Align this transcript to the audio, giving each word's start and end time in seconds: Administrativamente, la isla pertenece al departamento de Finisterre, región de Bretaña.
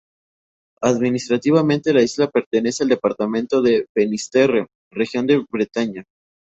Administrativamente, 0.81 1.93
la 1.93 2.01
isla 2.01 2.27
pertenece 2.27 2.81
al 2.81 2.89
departamento 2.89 3.61
de 3.61 3.85
Finisterre, 3.93 4.65
región 4.89 5.27
de 5.27 5.45
Bretaña. 5.47 6.05